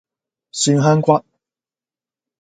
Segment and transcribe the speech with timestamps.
[0.51, 1.23] 蒜香骨